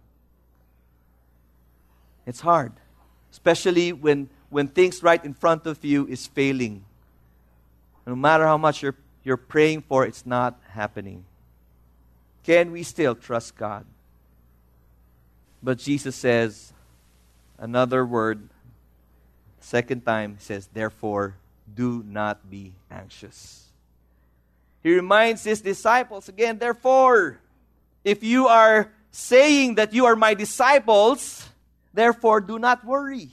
[2.25, 2.73] It's hard,
[3.33, 6.85] especially when, when things right in front of you is failing.
[8.07, 11.25] No matter how much you're, you're praying for, it's not happening.
[12.45, 13.85] Can we still trust God?
[15.63, 16.73] But Jesus says
[17.59, 18.49] another word,
[19.65, 21.37] second time, he says, Therefore,
[21.75, 23.67] do not be anxious.
[24.83, 27.39] He reminds his disciples again, Therefore,
[28.05, 31.49] if you are saying that you are my disciples,
[31.95, 33.31] therefore do not worry.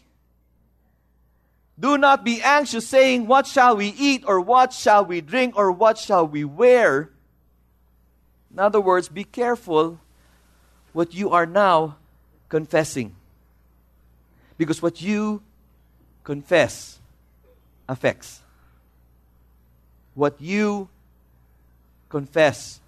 [1.79, 5.71] Do not be anxious, saying, What shall we eat, or what shall we drink, or
[5.71, 7.09] what shall we wear?
[8.51, 9.99] In other words, be careful
[10.91, 11.95] what you are now
[12.49, 13.15] confessing.
[14.57, 15.41] Because what you
[16.23, 16.99] confess
[17.87, 18.41] affects.
[20.13, 20.89] What you
[22.09, 22.79] confess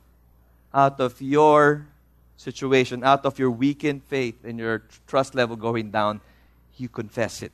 [0.73, 1.87] out of your
[2.37, 6.21] situation, out of your weakened faith and your trust level going down,
[6.77, 7.51] you confess it.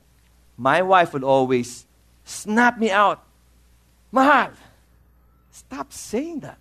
[0.56, 1.86] My wife would always
[2.24, 3.22] snap me out.
[4.10, 4.50] Mahal,
[5.50, 6.58] stop saying that.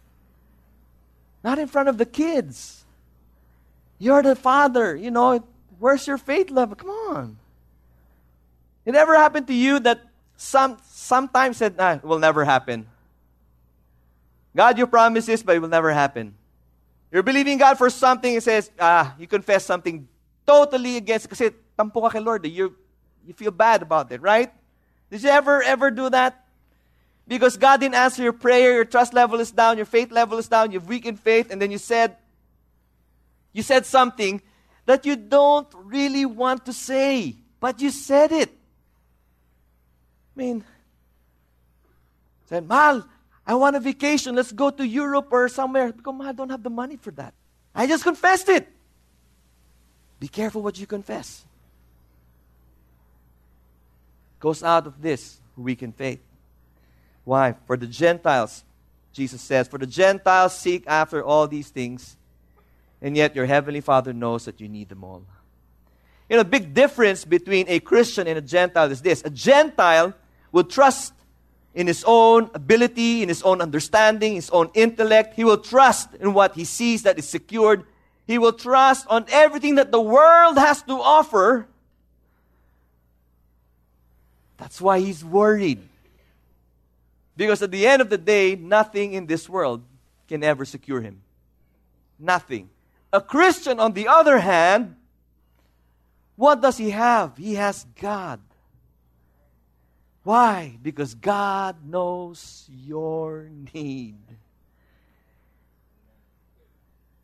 [1.43, 2.83] Not in front of the kids.
[3.99, 4.95] You're the father.
[4.95, 5.43] You know,
[5.79, 6.75] where's your faith level?
[6.75, 7.37] Come on.
[8.87, 9.99] It ever happened to you that
[10.37, 12.87] some sometimes said, nah, it will never happen.
[14.55, 16.33] God, you promise this, but it will never happen.
[17.11, 20.07] You're believing God for something, it says, ah, you confess something
[20.47, 22.73] totally against, kasi tampo ka kay Lord, you,
[23.25, 24.53] you feel bad about it, right?
[25.11, 26.45] Did you ever, ever do that?
[27.27, 30.47] Because God didn't answer your prayer, your trust level is down, your faith level is
[30.47, 32.15] down, you've weakened faith, and then you said,
[33.51, 34.41] you said something
[34.85, 38.56] that you don't really want to say, but you said it.
[40.37, 40.63] I mean,
[42.45, 43.07] said, Mal,
[43.45, 44.35] I want a vacation.
[44.35, 45.91] Let's go to Europe or somewhere.
[45.91, 47.33] Because Mal, I don't have the money for that.
[47.73, 48.67] I just confessed it.
[50.19, 51.43] Be careful what you confess.
[54.39, 56.19] Goes out of this weakened faith.
[57.23, 57.55] Why?
[57.65, 58.63] For the Gentiles,
[59.13, 62.15] Jesus says, For the Gentiles seek after all these things,
[63.01, 65.23] and yet your heavenly Father knows that you need them all.
[66.29, 70.13] You know, the big difference between a Christian and a Gentile is this a Gentile
[70.51, 71.13] will trust
[71.73, 75.35] in his own ability, in his own understanding, his own intellect.
[75.35, 77.83] He will trust in what he sees that is secured.
[78.25, 81.67] He will trust on everything that the world has to offer.
[84.57, 85.87] That's why he's worried.
[87.37, 89.83] Because at the end of the day, nothing in this world
[90.27, 91.21] can ever secure him.
[92.17, 92.69] Nothing.
[93.13, 94.95] A Christian, on the other hand,
[96.35, 97.37] what does he have?
[97.37, 98.39] He has God.
[100.27, 100.77] Why?
[100.83, 104.17] Because God knows your need.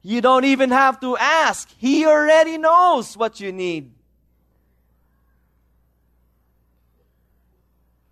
[0.01, 3.91] You don't even have to ask, He already knows what you need.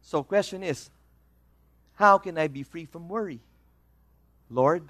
[0.02, 0.90] So, question is
[1.94, 3.40] how can I be free from worry?
[4.50, 4.84] Lord,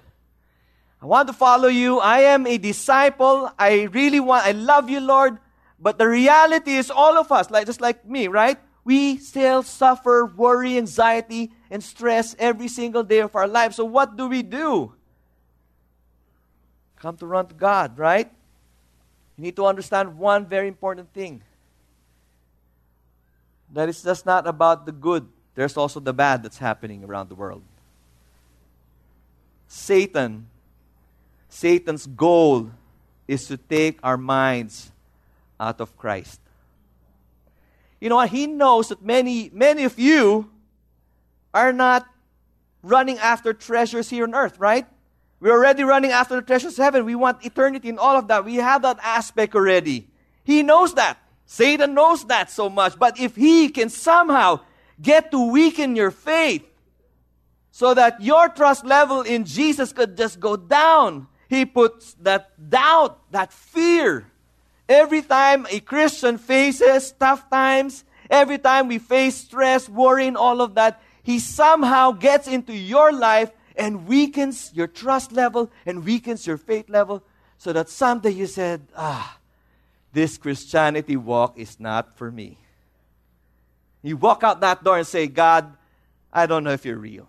[1.00, 2.00] I want to follow you.
[2.00, 3.52] I am a disciple.
[3.56, 5.38] I really want, I love you, Lord.
[5.78, 8.58] But the reality is, all of us, like just like me, right?
[8.84, 13.74] We still suffer worry, anxiety, and stress every single day of our life.
[13.74, 14.92] So, what do we do?
[16.96, 18.30] Come to run to God, right?
[19.36, 21.42] You need to understand one very important thing
[23.72, 27.34] that it's just not about the good there's also the bad that's happening around the
[27.34, 27.62] world.
[29.68, 30.46] Satan,
[31.48, 32.70] Satan's goal
[33.28, 34.92] is to take our minds
[35.60, 36.40] out of Christ.
[38.02, 38.30] You know what?
[38.30, 40.50] He knows that many, many of you
[41.54, 42.04] are not
[42.82, 44.86] running after treasures here on earth, right?
[45.38, 47.04] We're already running after the treasures of heaven.
[47.04, 48.44] We want eternity and all of that.
[48.44, 50.08] We have that aspect already.
[50.42, 51.16] He knows that.
[51.46, 52.98] Satan knows that so much.
[52.98, 54.62] But if he can somehow
[55.00, 56.66] get to weaken your faith
[57.70, 61.28] so that your trust level in Jesus could just go down.
[61.48, 64.26] He puts that doubt, that fear.
[64.92, 70.60] Every time a Christian faces tough times, every time we face stress, worry, and all
[70.60, 76.46] of that, he somehow gets into your life and weakens your trust level and weakens
[76.46, 77.24] your faith level
[77.56, 79.38] so that someday you said, ah,
[80.12, 82.58] this Christianity walk is not for me.
[84.02, 85.74] You walk out that door and say, God,
[86.30, 87.28] I don't know if you're real.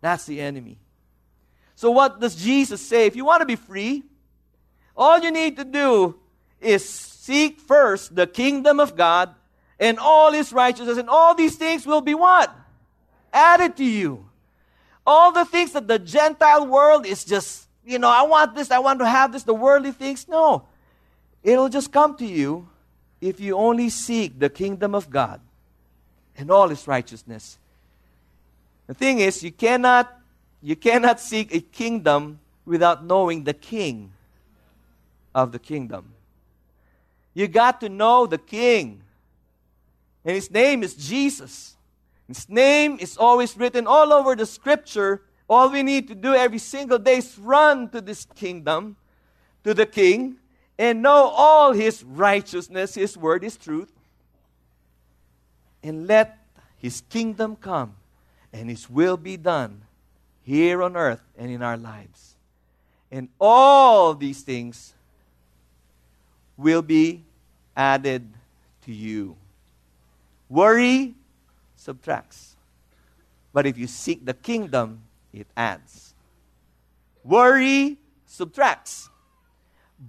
[0.00, 0.78] That's the enemy.
[1.74, 3.04] So, what does Jesus say?
[3.04, 4.04] If you want to be free,
[4.98, 6.16] All you need to do
[6.60, 9.32] is seek first the kingdom of God
[9.78, 12.52] and all his righteousness, and all these things will be what?
[13.32, 14.28] Added to you.
[15.06, 18.80] All the things that the Gentile world is just, you know, I want this, I
[18.80, 20.26] want to have this, the worldly things.
[20.26, 20.66] No.
[21.44, 22.68] It'll just come to you
[23.20, 25.40] if you only seek the kingdom of God
[26.36, 27.56] and all his righteousness.
[28.88, 30.12] The thing is, you cannot
[30.60, 34.10] you cannot seek a kingdom without knowing the king
[35.34, 36.12] of the kingdom.
[37.34, 39.02] You got to know the king.
[40.24, 41.76] And his name is Jesus.
[42.26, 45.22] His name is always written all over the scripture.
[45.48, 48.96] All we need to do every single day is run to this kingdom,
[49.64, 50.36] to the king,
[50.78, 53.92] and know all his righteousness, his word is truth.
[55.82, 56.38] And let
[56.76, 57.94] his kingdom come
[58.52, 59.82] and his will be done
[60.42, 62.36] here on earth and in our lives.
[63.10, 64.94] And all these things
[66.58, 67.24] will be
[67.76, 68.28] added
[68.84, 69.36] to you.
[70.50, 71.14] Worry
[71.76, 72.56] subtracts.
[73.52, 75.02] But if you seek the kingdom,
[75.32, 76.14] it adds.
[77.24, 77.96] Worry
[78.26, 79.08] subtracts.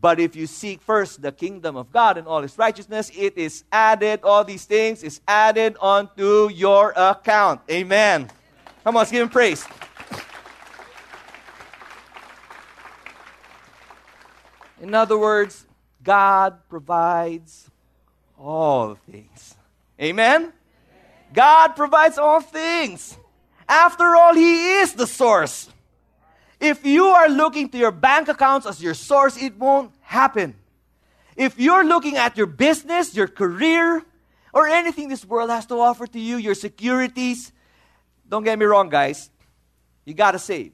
[0.01, 3.63] But if you seek first the kingdom of God and all his righteousness, it is
[3.71, 7.61] added, all these things is added onto your account.
[7.69, 8.29] Amen.
[8.83, 9.65] Come on, let's give him praise.
[14.81, 15.65] In other words,
[16.03, 17.69] God provides
[18.37, 19.55] all things.
[20.01, 20.53] Amen?
[21.33, 23.17] God provides all things.
[23.67, 25.69] After all, He is the source.
[26.59, 30.55] If you are looking to your bank accounts as your source, it won't happen.
[31.35, 34.03] If you're looking at your business, your career,
[34.53, 37.51] or anything this world has to offer to you, your securities,
[38.27, 39.29] don't get me wrong, guys.
[40.05, 40.73] You gotta save.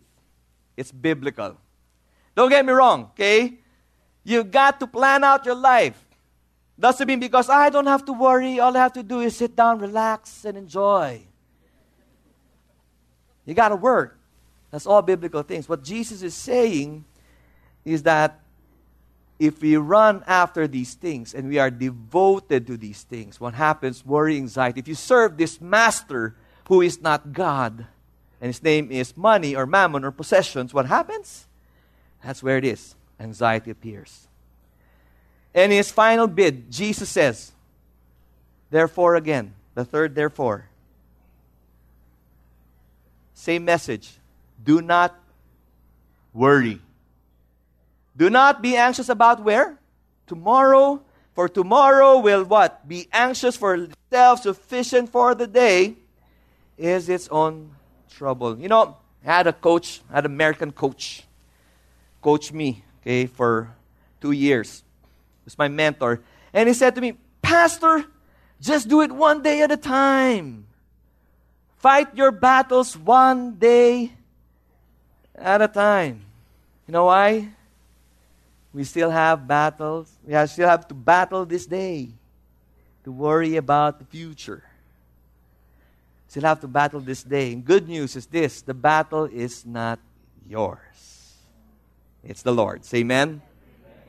[0.78, 1.57] It's biblical.
[2.36, 3.59] Don't get me wrong, okay?
[4.26, 6.03] You got to plan out your life.
[6.78, 9.55] Doesn't mean because I don't have to worry, all I have to do is sit
[9.55, 11.21] down, relax, and enjoy.
[13.45, 14.17] You got to work.
[14.71, 15.69] That's all biblical things.
[15.69, 17.05] What Jesus is saying
[17.86, 18.39] is that
[19.38, 24.05] if we run after these things and we are devoted to these things, what happens?
[24.05, 24.80] Worry, anxiety.
[24.80, 26.36] If you serve this master
[26.67, 27.86] who is not God,
[28.41, 31.47] and his name is money or mammon or possessions, what happens?
[32.23, 34.28] That's where it is anxiety appears.
[35.53, 37.51] In his final bid, Jesus says,
[38.70, 40.68] Therefore, again, the third therefore.
[43.34, 44.18] Same message.
[44.63, 45.16] Do not
[46.34, 46.82] worry.
[48.18, 49.78] Do not be anxious about where?
[50.28, 51.01] Tomorrow.
[51.34, 52.88] For tomorrow will what?
[52.88, 55.95] Be anxious for itself, sufficient for the day
[56.78, 57.72] is its own
[58.09, 58.57] trouble.
[58.57, 61.24] You know, I had a coach, I had an American coach,
[62.22, 63.70] coach me okay, for
[64.20, 64.84] two years.
[65.43, 66.22] He was my mentor.
[66.53, 68.06] And he said to me, Pastor,
[68.60, 70.66] just do it one day at a time.
[71.78, 74.12] Fight your battles one day
[75.36, 76.26] at a time.
[76.88, 77.49] You know why?
[78.74, 80.12] We still have battles.
[80.26, 82.10] We still have to battle this day
[83.03, 84.64] to worry about the future.
[86.28, 87.53] Still have to battle this day.
[87.53, 89.99] And good news is this the battle is not
[90.49, 91.14] yours.
[92.26, 92.91] It's the Lord's.
[92.93, 93.41] Amen?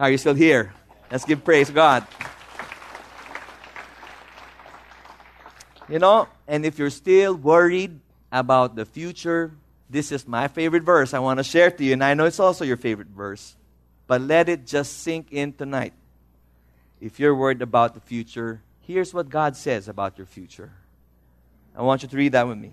[0.00, 0.72] Are you still here?
[1.10, 2.06] Let's give praise God.
[5.88, 8.00] You know, and if you're still worried
[8.32, 9.52] about the future,
[9.88, 12.40] this is my favorite verse I want to share to you, and I know it's
[12.40, 13.54] also your favorite verse.
[14.06, 15.92] But let it just sink in tonight.
[17.00, 20.72] If you're worried about the future, here's what God says about your future.
[21.76, 22.72] I want you to read that with me.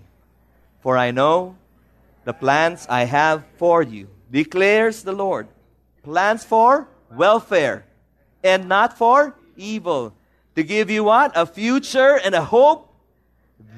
[0.80, 1.56] For I know
[2.24, 5.46] the plans I have for you declares the Lord.
[6.02, 7.86] Plans for welfare
[8.42, 10.12] and not for evil.
[10.56, 11.30] To give you what?
[11.36, 12.92] A future and a hope.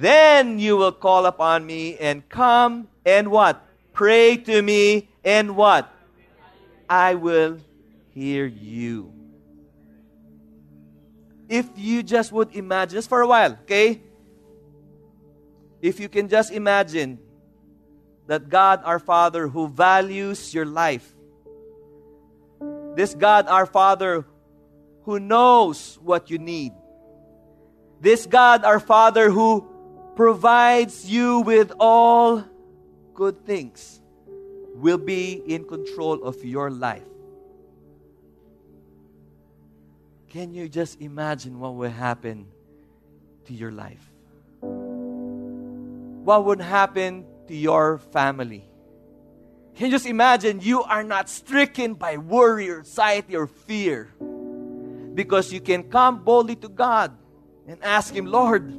[0.00, 3.62] Then you will call upon me and come and what?
[3.92, 5.92] Pray to me and what?
[6.88, 7.59] I will
[8.14, 9.12] hear you.
[11.50, 14.00] If you just would imagine, just for a while, okay?
[15.82, 17.18] If you can just imagine
[18.27, 21.14] that God our Father who values your life,
[22.95, 24.24] this God our Father
[25.05, 26.72] who knows what you need,
[28.01, 29.66] this God our Father who
[30.16, 32.45] provides you with all
[33.14, 34.01] good things,
[34.74, 37.03] will be in control of your life.
[40.29, 42.47] Can you just imagine what will happen
[43.47, 44.05] to your life?
[44.61, 48.68] What would happen to your family
[49.76, 54.09] Can you just imagine you are not stricken by worry or anxiety or fear?
[55.12, 57.12] Because you can come boldly to God
[57.68, 58.72] and ask Him, Lord,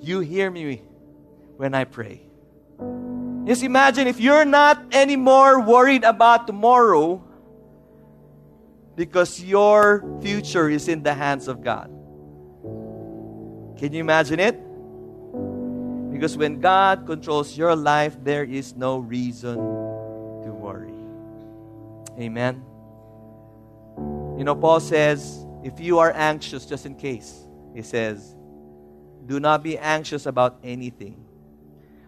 [0.00, 0.80] you hear me
[1.56, 2.22] when I pray.
[3.44, 7.22] Just imagine if you're not anymore worried about tomorrow
[8.96, 11.92] because your future is in the hands of God.
[13.76, 14.65] Can you imagine it?
[16.16, 20.94] Because when God controls your life, there is no reason to worry.
[22.18, 22.64] Amen.
[24.38, 27.44] You know, Paul says, if you are anxious, just in case,
[27.74, 28.34] he says,
[29.26, 31.22] do not be anxious about anything,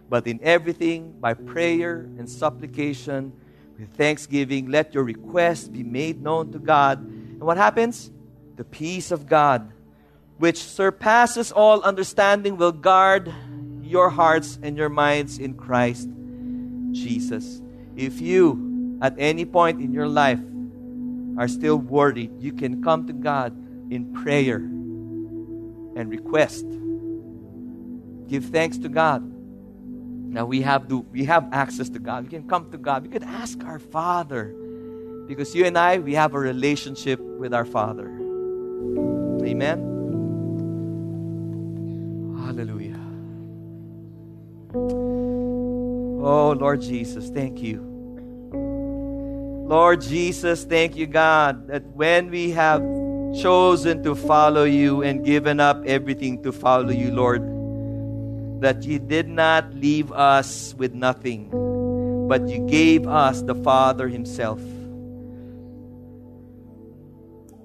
[0.09, 3.31] but in everything, by prayer and supplication,
[3.77, 6.97] with thanksgiving, let your requests be made known to God.
[6.97, 8.09] And what happens?
[8.55, 9.71] The peace of God,
[10.39, 13.31] which surpasses all understanding, will guard
[13.89, 16.07] your hearts and your minds in Christ
[16.91, 17.61] Jesus.
[17.95, 20.39] If you, at any point in your life,
[21.37, 23.53] are still worried, you can come to God
[23.91, 26.65] in prayer and request.
[28.27, 29.23] Give thanks to God.
[30.31, 32.25] Now we have to we have access to God.
[32.25, 33.03] We can come to God.
[33.03, 34.53] We can ask our Father.
[35.27, 38.07] Because you and I, we have a relationship with our Father.
[39.45, 39.97] Amen.
[42.43, 42.88] Hallelujah.
[46.21, 47.79] Oh, Lord Jesus, thank you.
[49.69, 52.81] Lord Jesus, thank you, God, that when we have
[53.39, 57.41] chosen to follow you and given up everything to follow you, Lord,
[58.61, 61.47] that you did not leave us with nothing,
[62.27, 64.59] but you gave us the Father Himself,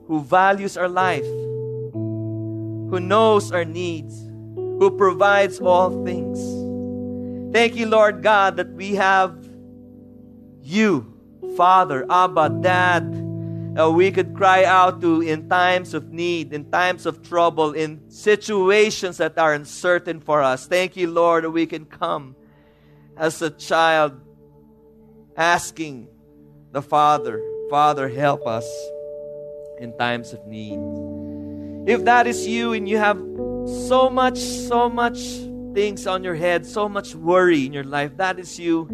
[0.06, 4.14] who values our life, who knows our needs,
[4.54, 6.63] who provides all things.
[7.54, 9.48] Thank you, Lord God, that we have
[10.60, 11.14] you,
[11.56, 13.04] Father, Abba, Dad,
[13.78, 18.10] uh, we could cry out to in times of need, in times of trouble, in
[18.10, 20.66] situations that are uncertain for us.
[20.66, 22.34] Thank you, Lord, that we can come
[23.16, 24.20] as a child
[25.36, 26.08] asking
[26.72, 27.40] the Father,
[27.70, 28.66] Father, help us
[29.78, 30.80] in times of need.
[31.88, 33.18] If that is you and you have
[33.86, 35.20] so much, so much
[35.74, 38.86] things on your head, so much worry in your life, that is you.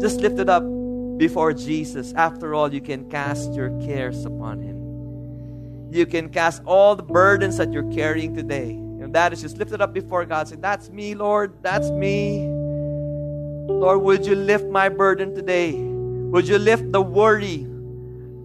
[0.00, 0.64] Just lift it up
[1.18, 2.12] before Jesus.
[2.14, 5.92] After all, you can cast your cares upon Him.
[5.92, 8.70] You can cast all the burdens that you're carrying today.
[8.72, 10.48] And that is just lift it up before God.
[10.48, 11.52] Say, That's me, Lord.
[11.62, 12.46] That's me.
[13.68, 15.72] Lord, would you lift my burden today?
[15.74, 17.66] Would you lift the worry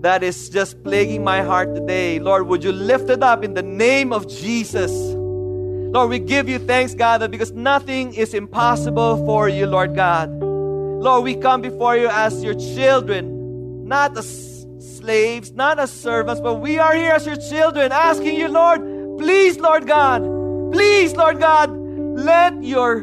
[0.02, 2.20] that is just plaguing my heart today?
[2.20, 4.92] Lord, would you lift it up in the name of Jesus?
[5.92, 10.30] Lord, we give you thanks, God, that because nothing is impossible for you, Lord God.
[10.32, 16.56] Lord, we come before you as your children, not as slaves, not as servants, but
[16.56, 18.80] we are here as your children, asking you, Lord,
[19.18, 20.24] please, Lord God,
[20.72, 23.02] please, Lord God, let your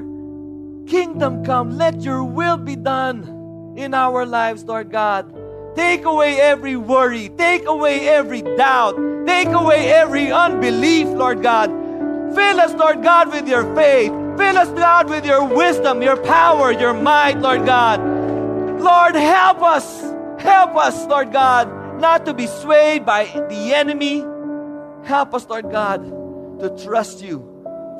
[0.86, 5.34] kingdom come, let your will be done in our lives, Lord God.
[5.76, 11.87] Take away every worry, take away every doubt, take away every unbelief, Lord God.
[12.34, 14.10] Fill us, Lord God, with your faith.
[14.38, 18.00] Fill us, God, with your wisdom, your power, your might, Lord God.
[18.80, 20.02] Lord, help us.
[20.40, 24.20] Help us, Lord God, not to be swayed by the enemy.
[25.04, 26.04] Help us, Lord God,
[26.60, 27.40] to trust you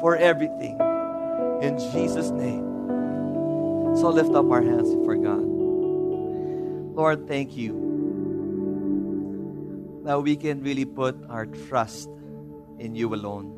[0.00, 0.78] for everything.
[1.62, 2.64] In Jesus' name.
[3.96, 5.42] So lift up our hands before God.
[6.94, 7.88] Lord, thank you
[10.04, 12.08] that we can really put our trust
[12.78, 13.57] in you alone.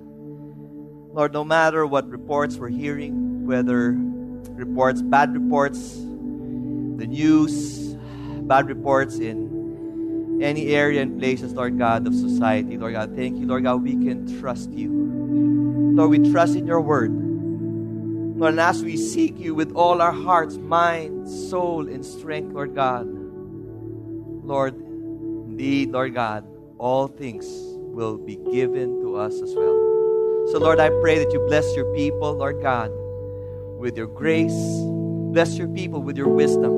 [1.12, 3.96] Lord, no matter what reports we're hearing, whether
[4.50, 7.96] reports, bad reports, the news,
[8.42, 13.46] bad reports in any area and places, Lord God, of society, Lord God, thank you,
[13.46, 14.88] Lord God, we can trust you.
[15.96, 17.11] Lord, we trust in your word.
[17.11, 22.74] Lord, and as we seek you with all our hearts, mind, soul, and strength, Lord
[22.76, 23.06] God,
[24.44, 26.46] Lord, indeed, Lord God,
[26.78, 29.89] all things will be given to us as well.
[30.49, 32.91] So, Lord, I pray that you bless your people, Lord God,
[33.78, 34.53] with your grace.
[35.32, 36.72] Bless your people with your wisdom.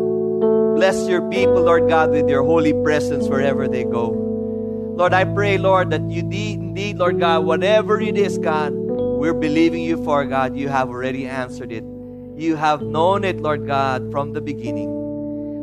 [0.74, 4.10] Bless your people, Lord God, with your holy presence wherever they go.
[4.94, 9.32] Lord, I pray, Lord, that you indeed, indeed, Lord God, whatever it is, God, we're
[9.32, 11.84] believing you for, God, you have already answered it.
[12.36, 14.88] You have known it, Lord God, from the beginning.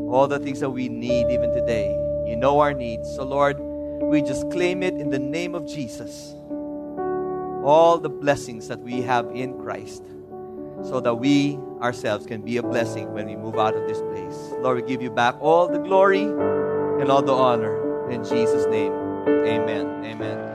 [0.10, 1.92] All the things that we need even today.
[2.26, 3.08] You know our needs.
[3.16, 6.34] So, Lord, we just claim it in the name of Jesus
[7.70, 10.04] all the blessings that we have in Christ
[10.84, 14.54] so that we ourselves can be a blessing when we move out of this place.
[14.60, 18.10] Lord, we give you back all the glory and all the honor.
[18.10, 18.92] In Jesus' name,
[19.28, 20.04] amen.
[20.04, 20.49] Amen.